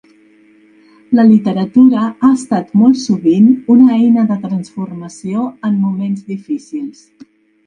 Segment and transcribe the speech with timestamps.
[1.17, 7.07] La literatura ha estat molt sovint una eina de transformació en moments difícils.